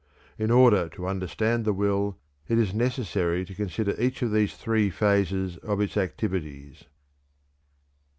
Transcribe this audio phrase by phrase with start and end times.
[0.39, 2.17] In order to understand the will,
[2.47, 6.85] it is necessary to consider each of these three phases of its activities.